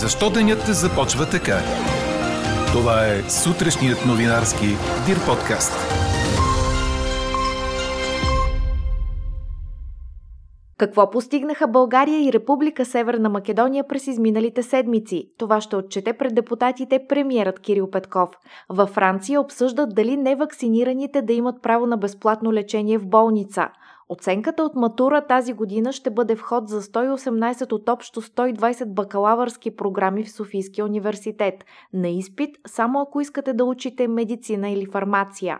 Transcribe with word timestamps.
Защо 0.00 0.30
денят 0.30 0.66
започва 0.66 1.30
така? 1.30 1.58
Това 2.72 3.06
е 3.06 3.30
сутрешният 3.30 4.06
новинарски 4.06 4.66
Дир 5.06 5.26
подкаст. 5.26 5.72
Какво 10.78 11.10
постигнаха 11.10 11.68
България 11.68 12.28
и 12.28 12.32
Република 12.32 12.84
Северна 12.84 13.28
Македония 13.28 13.88
през 13.88 14.06
изминалите 14.06 14.62
седмици? 14.62 15.32
Това 15.38 15.60
ще 15.60 15.76
отчете 15.76 16.12
пред 16.12 16.34
депутатите 16.34 17.00
премиерът 17.08 17.60
Кирил 17.60 17.90
Петков. 17.90 18.28
Във 18.68 18.90
Франция 18.90 19.40
обсъждат 19.40 19.94
дали 19.94 20.16
невакцинираните 20.16 21.22
да 21.22 21.32
имат 21.32 21.62
право 21.62 21.86
на 21.86 21.96
безплатно 21.96 22.52
лечение 22.52 22.98
в 22.98 23.06
болница. 23.06 23.68
Оценката 24.14 24.62
от 24.62 24.74
матура 24.74 25.26
тази 25.26 25.52
година 25.52 25.92
ще 25.92 26.10
бъде 26.10 26.36
вход 26.36 26.68
за 26.68 26.82
118 26.82 27.72
от 27.72 27.88
общо 27.88 28.22
120 28.22 28.84
бакалавърски 28.84 29.76
програми 29.76 30.24
в 30.24 30.30
Софийския 30.30 30.84
университет. 30.84 31.64
На 31.92 32.08
изпит, 32.08 32.56
само 32.66 33.00
ако 33.00 33.20
искате 33.20 33.52
да 33.52 33.64
учите 33.64 34.08
медицина 34.08 34.70
или 34.70 34.86
фармация. 34.86 35.58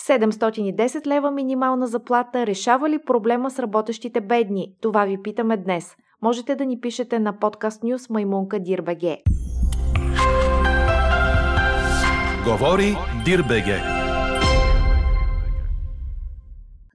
710 0.00 1.06
лева 1.06 1.30
минимална 1.30 1.86
заплата 1.86 2.46
решава 2.46 2.90
ли 2.90 2.98
проблема 3.06 3.50
с 3.50 3.58
работещите 3.58 4.20
бедни? 4.20 4.74
Това 4.80 5.04
ви 5.04 5.22
питаме 5.22 5.56
днес. 5.56 5.96
Можете 6.22 6.54
да 6.54 6.66
ни 6.66 6.80
пишете 6.80 7.18
на 7.18 7.38
подкаст 7.38 7.82
Нюс 7.82 8.10
Маймунка 8.10 8.58
Дирбеге. 8.58 9.22
Говори 12.44 12.96
Дирбеге. 13.24 13.95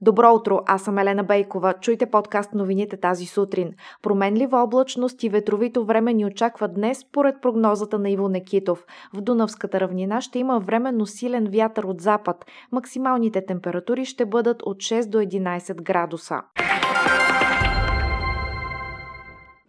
Добро 0.02 0.34
утро, 0.34 0.60
аз 0.66 0.82
съм 0.82 0.98
Елена 0.98 1.24
Бейкова. 1.24 1.74
Чуйте 1.80 2.06
подкаст 2.06 2.54
новините 2.54 2.96
тази 2.96 3.26
сутрин. 3.26 3.74
Променлива 4.02 4.62
облачност 4.62 5.22
и 5.22 5.28
ветровито 5.28 5.84
време 5.84 6.12
ни 6.12 6.26
очаква 6.26 6.68
днес, 6.68 6.98
според 6.98 7.34
прогнозата 7.42 7.98
на 7.98 8.10
Иво 8.10 8.28
Некитов. 8.28 8.86
В 9.14 9.20
Дунавската 9.20 9.80
равнина 9.80 10.20
ще 10.20 10.38
има 10.38 10.58
временно 10.58 11.06
силен 11.06 11.48
вятър 11.52 11.84
от 11.84 12.00
запад. 12.00 12.44
Максималните 12.72 13.46
температури 13.46 14.04
ще 14.04 14.26
бъдат 14.26 14.62
от 14.62 14.76
6 14.76 15.08
до 15.08 15.18
11 15.18 15.82
градуса. 15.82 16.40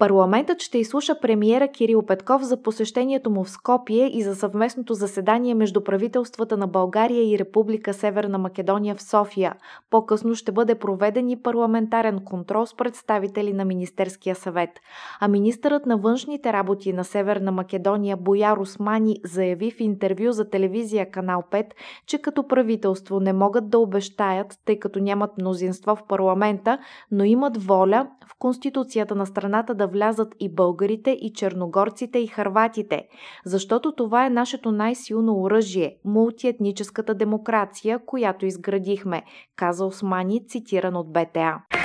Парламентът 0.03 0.61
ще 0.61 0.77
изслуша 0.77 1.19
премиера 1.19 1.67
Кирил 1.67 2.01
Петков 2.01 2.41
за 2.41 2.61
посещението 2.61 3.29
му 3.29 3.43
в 3.43 3.49
Скопие 3.49 4.17
и 4.17 4.23
за 4.23 4.35
съвместното 4.35 4.93
заседание 4.93 5.55
между 5.55 5.83
правителствата 5.83 6.57
на 6.57 6.67
България 6.67 7.31
и 7.31 7.39
Република 7.39 7.93
Северна 7.93 8.37
Македония 8.37 8.95
в 8.95 9.03
София. 9.03 9.55
По-късно 9.89 10.35
ще 10.35 10.51
бъде 10.51 10.75
проведен 10.75 11.29
и 11.29 11.41
парламентарен 11.41 12.19
контрол 12.25 12.65
с 12.65 12.75
представители 12.75 13.53
на 13.53 13.65
Министерския 13.65 14.35
съвет. 14.35 14.69
А 15.19 15.27
министърът 15.27 15.85
на 15.85 15.97
външните 15.97 16.53
работи 16.53 16.93
на 16.93 17.03
Северна 17.03 17.51
Македония 17.51 18.17
Бояр 18.17 18.57
Османи 18.57 19.19
заяви 19.23 19.71
в 19.71 19.79
интервю 19.79 20.31
за 20.31 20.49
телевизия 20.49 21.11
Канал 21.11 21.43
5, 21.51 21.65
че 22.07 22.17
като 22.17 22.47
правителство 22.47 23.19
не 23.19 23.33
могат 23.33 23.69
да 23.69 23.79
обещаят, 23.79 24.59
тъй 24.65 24.79
като 24.79 24.99
нямат 24.99 25.31
мнозинство 25.37 25.95
в 25.95 26.07
парламента, 26.07 26.77
но 27.11 27.23
имат 27.23 27.63
воля 27.63 28.07
в 28.27 28.35
Конституцията 28.39 29.15
на 29.15 29.25
страната 29.25 29.75
да 29.75 29.92
влязат 29.93 30.35
и 30.39 30.55
българите, 30.55 31.11
и 31.11 31.33
черногорците, 31.33 32.19
и 32.19 32.27
харватите, 32.27 33.07
защото 33.45 33.95
това 33.95 34.25
е 34.25 34.29
нашето 34.29 34.71
най-силно 34.71 35.41
оръжие– 35.41 35.95
мултиетническата 36.05 37.15
демокрация, 37.15 37.99
която 38.05 38.45
изградихме, 38.45 39.23
каза 39.55 39.85
Османи, 39.85 40.47
цитиран 40.47 40.95
от 40.95 41.13
БТА. 41.13 41.82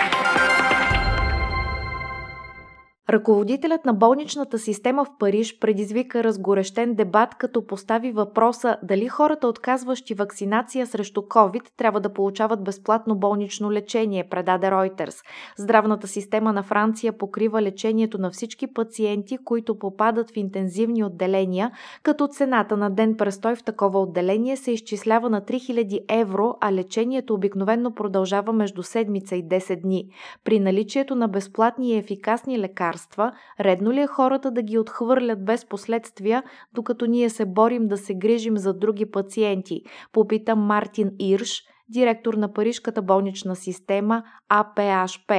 Ръководителят 3.11 3.85
на 3.85 3.95
болничната 3.95 4.59
система 4.59 5.05
в 5.05 5.09
Париж 5.19 5.59
предизвика 5.59 6.25
разгорещен 6.25 6.95
дебат, 6.95 7.35
като 7.35 7.67
постави 7.67 8.13
въпроса 8.13 8.77
дали 8.83 9.09
хората, 9.09 9.49
отказващи 9.49 10.15
вакцинация 10.15 10.87
срещу 10.87 11.21
COVID, 11.21 11.63
трябва 11.77 12.01
да 12.01 12.13
получават 12.13 12.65
безплатно 12.65 13.15
болнично 13.15 13.73
лечение, 13.73 14.29
предаде 14.29 14.67
Reuters. 14.67 15.25
Здравната 15.57 16.09
система 16.09 16.53
на 16.53 16.63
Франция 16.63 17.13
покрива 17.13 17.63
лечението 17.63 18.19
на 18.19 18.31
всички 18.31 18.67
пациенти, 18.67 19.39
които 19.45 19.79
попадат 19.79 20.31
в 20.31 20.37
интензивни 20.37 21.05
отделения, 21.05 21.71
като 22.03 22.27
цената 22.27 22.77
на 22.77 22.91
ден 22.91 23.17
престой 23.17 23.57
в 23.57 23.65
такова 23.65 24.01
отделение 24.01 24.57
се 24.57 24.71
изчислява 24.73 25.31
на 25.31 25.41
3000 25.43 26.05
евро, 26.09 26.55
а 26.61 26.73
лечението 26.73 27.35
обикновенно 27.35 27.95
продължава 27.95 28.53
между 28.53 28.83
седмица 28.83 29.37
и 29.37 29.45
10 29.45 29.83
дни. 29.83 30.09
При 30.45 30.61
наличието 30.61 31.15
на 31.15 31.29
безплатни 31.29 31.91
и 31.91 31.97
ефикасни 31.97 32.59
лекарства, 32.59 32.98
лекарства, 32.99 33.33
редно 33.61 33.93
ли 33.93 34.01
е 34.01 34.07
хората 34.07 34.51
да 34.51 34.63
ги 34.63 34.79
отхвърлят 34.79 35.45
без 35.45 35.65
последствия, 35.65 36.43
докато 36.75 37.07
ние 37.07 37.31
се 37.31 37.47
борим 37.47 37.89
да 37.89 37.97
се 37.97 38.15
грижим 38.15 38.57
за 38.57 38.75
други 38.75 39.11
пациенти? 39.11 39.83
Попита 40.13 40.57
Мартин 40.57 41.11
Ирш, 41.19 41.63
директор 41.89 42.35
на 42.35 42.53
Парижката 42.53 43.03
болнична 43.03 43.57
система 43.57 44.23
АПХП. 44.49 45.33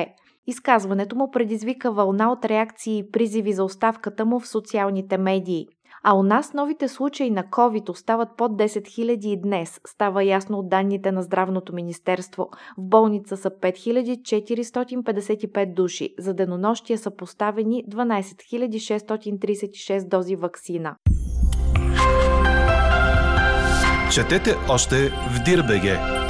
Изказването 0.47 1.16
му 1.16 1.31
предизвика 1.31 1.92
вълна 1.92 2.31
от 2.31 2.46
реакции 2.46 2.97
и 2.97 3.12
призиви 3.12 3.53
за 3.53 3.64
оставката 3.64 4.26
му 4.26 4.40
в 4.40 4.47
социалните 4.47 5.18
медии. 5.18 5.68
А 6.03 6.13
у 6.13 6.23
нас 6.23 6.53
новите 6.53 6.87
случаи 6.87 7.29
на 7.29 7.43
COVID 7.43 7.89
остават 7.89 8.29
под 8.37 8.51
10 8.51 8.81
000 8.81 9.27
и 9.27 9.41
днес, 9.41 9.81
става 9.87 10.23
ясно 10.23 10.59
от 10.59 10.69
данните 10.69 11.11
на 11.11 11.23
Здравното 11.23 11.73
министерство. 11.73 12.49
В 12.77 12.81
болница 12.81 13.37
са 13.37 13.49
5455 13.49 15.73
души. 15.73 16.13
За 16.19 16.33
денонощия 16.33 16.97
са 16.97 17.11
поставени 17.11 17.85
12 17.89 18.79
636 18.79 20.07
дози 20.07 20.35
вакцина. 20.35 20.95
Четете 24.11 24.55
още 24.69 25.09
в 25.09 25.43
Дирбеге! 25.45 26.28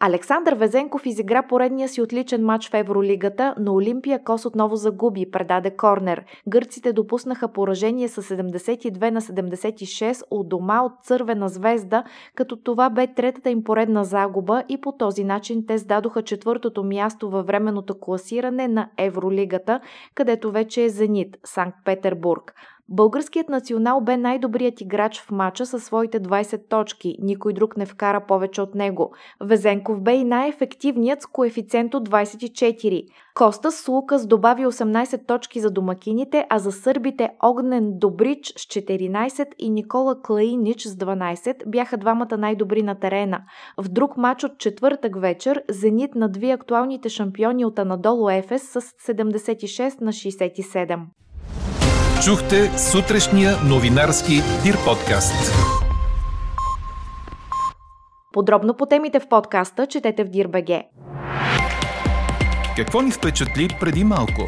Александър 0.00 0.54
Везенков 0.54 1.06
изигра 1.06 1.42
поредния 1.42 1.88
си 1.88 2.02
отличен 2.02 2.44
матч 2.44 2.70
в 2.70 2.74
Евролигата, 2.74 3.54
но 3.58 3.74
Олимпия 3.74 4.24
Кос 4.24 4.44
отново 4.44 4.76
загуби, 4.76 5.30
предаде 5.30 5.70
Корнер. 5.70 6.24
Гърците 6.48 6.92
допуснаха 6.92 7.52
поражение 7.52 8.08
с 8.08 8.22
72 8.22 9.10
на 9.10 9.20
76 9.20 10.22
от 10.30 10.48
дома 10.48 10.82
от 10.82 10.92
Цървена 11.02 11.48
звезда, 11.48 12.04
като 12.34 12.56
това 12.56 12.90
бе 12.90 13.06
третата 13.06 13.50
им 13.50 13.64
поредна 13.64 14.04
загуба 14.04 14.62
и 14.68 14.80
по 14.80 14.92
този 14.92 15.24
начин 15.24 15.66
те 15.66 15.78
сдадоха 15.78 16.22
четвъртото 16.22 16.84
място 16.84 17.30
във 17.30 17.46
временното 17.46 18.00
класиране 18.00 18.68
на 18.68 18.90
Евролигата, 18.98 19.80
където 20.14 20.52
вече 20.52 20.84
е 20.84 20.88
Зенит, 20.88 21.36
Санкт-Петербург. 21.44 22.54
Българският 22.90 23.48
национал 23.48 24.00
бе 24.00 24.16
най-добрият 24.16 24.80
играч 24.80 25.20
в 25.20 25.30
матча 25.30 25.66
със 25.66 25.84
своите 25.84 26.20
20 26.20 26.68
точки. 26.68 27.16
Никой 27.22 27.52
друг 27.52 27.76
не 27.76 27.86
вкара 27.86 28.26
повече 28.28 28.62
от 28.62 28.74
него. 28.74 29.12
Везенков 29.40 30.02
бе 30.02 30.14
и 30.14 30.24
най-ефективният 30.24 31.22
с 31.22 31.26
коефициент 31.26 31.94
от 31.94 32.08
24. 32.08 33.04
Костас 33.34 33.88
Лукас 33.88 34.26
добави 34.26 34.66
18 34.66 35.26
точки 35.26 35.60
за 35.60 35.70
домакините, 35.70 36.46
а 36.50 36.58
за 36.58 36.72
сърбите 36.72 37.30
Огнен 37.44 37.98
Добрич 37.98 38.46
с 38.46 38.60
14 38.60 39.48
и 39.58 39.70
Никола 39.70 40.22
Клаинич 40.22 40.82
с 40.82 40.96
12 40.96 41.68
бяха 41.68 41.96
двамата 41.96 42.36
най-добри 42.38 42.82
на 42.82 42.94
терена. 42.94 43.40
В 43.82 43.88
друг 43.88 44.16
матч 44.16 44.44
от 44.44 44.58
четвъртък 44.58 45.20
вечер 45.20 45.62
Зенит 45.70 46.14
надви 46.14 46.50
актуалните 46.50 47.08
шампиони 47.08 47.64
от 47.64 47.78
Анадолу 47.78 48.30
Ефес 48.30 48.62
с 48.62 48.80
76 48.80 50.00
на 50.00 50.12
67. 50.12 50.98
Чухте 52.24 52.78
сутрешния 52.78 53.56
новинарски 53.64 54.42
Дир 54.62 54.76
подкаст. 54.84 55.54
Подробно 58.32 58.74
по 58.74 58.86
темите 58.86 59.20
в 59.20 59.28
подкаста 59.28 59.86
четете 59.86 60.24
в 60.24 60.28
Дирбеге. 60.28 60.84
Какво 62.76 63.02
ни 63.02 63.10
впечатли 63.10 63.68
преди 63.80 64.04
малко? 64.04 64.42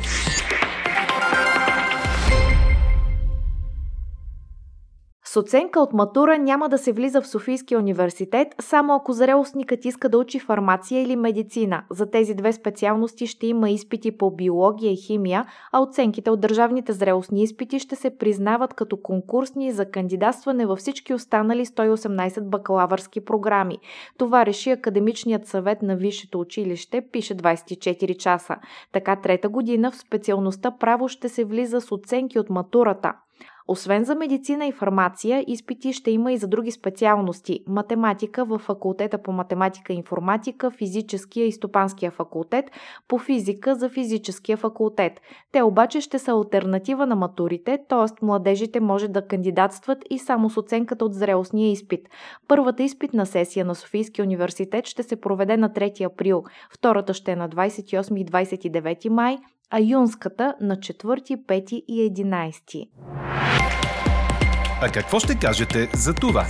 С 5.31 5.37
оценка 5.37 5.81
от 5.81 5.93
матура 5.93 6.38
няма 6.38 6.69
да 6.69 6.79
се 6.79 6.93
влиза 6.93 7.21
в 7.21 7.27
Софийския 7.27 7.79
университет, 7.79 8.49
само 8.61 8.94
ако 8.94 9.12
зрелостникът 9.12 9.85
иска 9.85 10.09
да 10.09 10.19
учи 10.19 10.38
фармация 10.38 11.03
или 11.03 11.17
медицина. 11.17 11.82
За 11.91 12.11
тези 12.11 12.35
две 12.35 12.53
специалности 12.53 13.27
ще 13.27 13.47
има 13.47 13.71
изпити 13.71 14.19
по 14.19 14.31
биология 14.31 14.93
и 14.93 14.97
химия, 14.97 15.47
а 15.73 15.82
оценките 15.82 16.31
от 16.31 16.41
държавните 16.41 16.93
зрелостни 16.93 17.43
изпити 17.43 17.79
ще 17.79 17.97
се 17.97 18.17
признават 18.19 18.75
като 18.75 18.97
конкурсни 18.97 19.73
за 19.73 19.91
кандидатстване 19.91 20.67
във 20.67 20.79
всички 20.79 21.15
останали 21.15 21.67
118 21.67 22.41
бакалавърски 22.41 23.21
програми. 23.25 23.79
Това 24.19 24.47
реши 24.47 24.71
Академичният 24.71 25.47
съвет 25.47 25.82
на 25.82 25.97
Висшето 25.97 26.41
училище, 26.41 27.03
пише 27.12 27.37
24 27.37 28.17
часа. 28.17 28.56
Така 28.93 29.17
трета 29.17 29.49
година 29.49 29.91
в 29.91 29.97
специалността 29.97 30.71
право 30.71 31.09
ще 31.09 31.29
се 31.29 31.44
влиза 31.44 31.81
с 31.81 31.93
оценки 31.93 32.38
от 32.38 32.50
матурата. 32.50 33.12
Освен 33.68 34.04
за 34.04 34.14
медицина 34.14 34.66
и 34.66 34.72
фармация, 34.72 35.44
изпити 35.46 35.92
ще 35.92 36.10
има 36.10 36.32
и 36.32 36.36
за 36.36 36.48
други 36.48 36.70
специалности– 36.70 37.64
математика 37.68 38.44
в 38.44 38.58
факултета 38.58 39.22
по 39.22 39.32
математика 39.32 39.92
и 39.92 39.96
информатика, 39.96 40.70
физическия 40.70 41.46
и 41.46 41.52
стопанския 41.52 42.10
факултет, 42.10 42.64
по 43.08 43.18
физика 43.18 43.74
за 43.74 43.88
физическия 43.88 44.56
факултет. 44.56 45.20
Те 45.52 45.62
обаче 45.62 46.00
ще 46.00 46.18
са 46.18 46.32
альтернатива 46.32 47.06
на 47.06 47.16
матурите, 47.16 47.78
т.е. 47.88 48.24
младежите 48.26 48.80
може 48.80 49.08
да 49.08 49.26
кандидатстват 49.26 49.98
и 50.10 50.18
само 50.18 50.50
с 50.50 50.56
оценката 50.56 51.04
от 51.04 51.14
зрелостния 51.14 51.70
изпит. 51.70 52.08
Първата 52.48 52.82
изпитна 52.82 53.26
сесия 53.26 53.64
на 53.64 53.74
Софийския 53.74 54.24
университет 54.24 54.86
ще 54.86 55.02
се 55.02 55.20
проведе 55.20 55.56
на 55.56 55.70
3 55.70 56.06
април, 56.06 56.42
втората 56.70 57.14
ще 57.14 57.32
е 57.32 57.36
на 57.36 57.48
28 57.48 58.20
и 58.20 58.26
29 58.26 59.08
май, 59.08 59.38
а 59.70 59.80
юнската 59.80 60.54
на 60.60 60.76
4, 60.76 61.36
5 61.46 61.72
и 61.88 62.10
11. 62.14 63.50
А 64.82 64.88
какво 64.88 65.21
ще 65.21 65.35
кажете 65.35 65.88
за 65.93 66.15
това? 66.15 66.47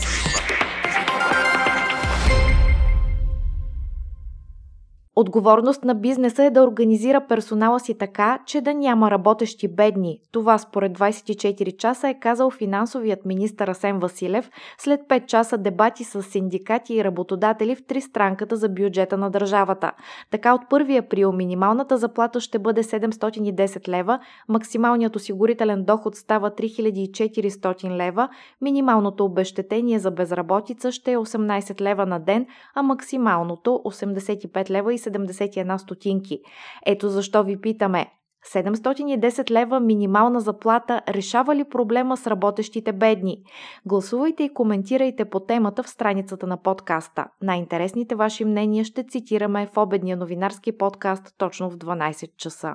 Отговорност 5.21 5.85
на 5.85 5.95
бизнеса 5.95 6.45
е 6.45 6.51
да 6.51 6.63
организира 6.63 7.27
персонала 7.29 7.81
си 7.81 7.99
така, 7.99 8.39
че 8.47 8.61
да 8.61 8.75
няма 8.75 9.11
работещи 9.11 9.69
бедни. 9.69 10.19
Това 10.33 10.59
според 10.59 10.99
24 10.99 11.77
часа 11.77 12.09
е 12.09 12.19
казал 12.21 12.51
финансовият 12.51 13.25
министър 13.25 13.69
Асен 13.69 13.99
Василев 13.99 14.51
след 14.79 15.01
5 15.01 15.27
часа 15.27 15.59
дебати 15.59 16.05
с 16.05 16.23
синдикати 16.23 16.95
и 16.95 17.05
работодатели 17.05 17.77
в 17.77 17.87
три 17.87 18.01
странката 18.01 18.57
за 18.57 18.69
бюджета 18.69 19.17
на 19.17 19.31
държавата. 19.31 19.93
Така 20.31 20.55
от 20.55 20.63
1 20.63 21.05
април 21.05 21.33
минималната 21.33 21.99
заплата 21.99 22.41
ще 22.41 22.59
бъде 22.59 22.83
710 22.83 23.89
лева, 23.89 24.19
максималният 24.49 25.17
осигурителен 25.17 25.85
доход 25.85 26.17
става 26.17 26.51
3400 26.51 27.97
лева, 27.97 28.29
минималното 28.61 29.25
обещетение 29.25 29.99
за 29.99 30.11
безработица 30.11 30.93
ще 30.93 31.13
е 31.13 31.17
18 31.17 31.81
лева 31.81 32.07
на 32.07 32.21
ден, 32.21 32.47
а 32.75 32.83
максималното 32.83 33.71
85 33.85 34.71
лева 34.71 34.95
и 34.95 34.99
71 35.11 35.77
стотинки. 35.77 36.41
Ето 36.87 37.09
защо 37.09 37.45
ви 37.45 37.61
питаме. 37.61 38.07
710 38.47 39.51
лева 39.51 39.81
минимална 39.81 40.41
заплата 40.41 41.01
решава 41.09 41.57
ли 41.57 41.65
проблема 41.65 42.17
с 42.17 42.27
работещите 42.27 42.93
бедни? 42.93 43.43
Гласувайте 43.87 44.43
и 44.43 44.55
коментирайте 44.55 45.25
по 45.25 45.41
темата 45.41 45.83
в 45.83 45.89
страницата 45.89 46.47
на 46.47 46.57
подкаста. 46.57 47.25
Най-интересните 47.43 48.15
ваши 48.15 48.45
мнения 48.45 48.85
ще 48.85 49.05
цитираме 49.05 49.69
в 49.75 49.79
обедния 49.79 50.17
новинарски 50.17 50.79
подкаст 50.79 51.35
точно 51.39 51.71
в 51.71 51.77
12 51.77 52.37
часа. 52.37 52.75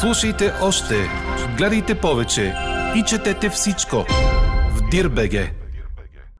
Слушайте 0.00 0.52
още, 0.62 0.94
гледайте 1.58 2.00
повече 2.00 2.54
и 2.96 3.04
четете 3.04 3.48
всичко 3.48 3.96
в 4.70 4.90
Дирбеге. 4.90 5.59